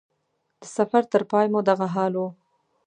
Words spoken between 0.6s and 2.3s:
سفر تر پای مو دغه حال و.